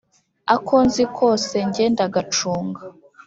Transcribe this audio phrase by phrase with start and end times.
[0.55, 2.81] Akonzi kose nge ndagacunga